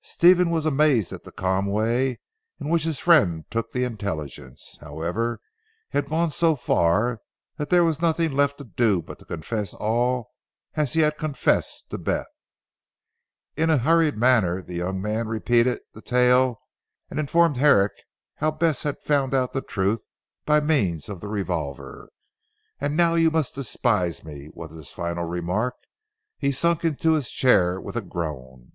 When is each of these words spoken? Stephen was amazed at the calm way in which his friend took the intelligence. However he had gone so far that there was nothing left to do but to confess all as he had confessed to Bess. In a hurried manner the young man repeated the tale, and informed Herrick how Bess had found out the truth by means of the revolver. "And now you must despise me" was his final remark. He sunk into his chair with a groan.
Stephen 0.00 0.50
was 0.50 0.64
amazed 0.64 1.12
at 1.12 1.24
the 1.24 1.32
calm 1.32 1.66
way 1.66 2.18
in 2.60 2.68
which 2.70 2.84
his 2.84 3.00
friend 3.00 3.44
took 3.50 3.72
the 3.72 3.84
intelligence. 3.84 4.78
However 4.80 5.40
he 5.90 5.98
had 5.98 6.08
gone 6.08 6.30
so 6.30 6.54
far 6.56 7.20
that 7.58 7.68
there 7.68 7.84
was 7.84 8.00
nothing 8.00 8.32
left 8.32 8.56
to 8.58 8.64
do 8.64 9.02
but 9.02 9.18
to 9.18 9.24
confess 9.26 9.74
all 9.74 10.30
as 10.76 10.92
he 10.94 11.00
had 11.00 11.18
confessed 11.18 11.90
to 11.90 11.98
Bess. 11.98 12.24
In 13.56 13.68
a 13.68 13.78
hurried 13.78 14.16
manner 14.16 14.62
the 14.62 14.76
young 14.76 15.02
man 15.02 15.26
repeated 15.26 15.80
the 15.92 16.00
tale, 16.00 16.62
and 17.10 17.20
informed 17.20 17.58
Herrick 17.58 18.04
how 18.36 18.52
Bess 18.52 18.84
had 18.84 18.98
found 19.00 19.34
out 19.34 19.52
the 19.52 19.60
truth 19.60 20.06
by 20.46 20.60
means 20.60 21.10
of 21.10 21.20
the 21.20 21.28
revolver. 21.28 22.10
"And 22.80 22.96
now 22.96 23.16
you 23.16 23.30
must 23.30 23.56
despise 23.56 24.24
me" 24.24 24.48
was 24.54 24.70
his 24.72 24.88
final 24.88 25.24
remark. 25.24 25.74
He 26.38 26.52
sunk 26.52 26.84
into 26.84 27.12
his 27.14 27.30
chair 27.30 27.78
with 27.78 27.96
a 27.96 28.00
groan. 28.02 28.72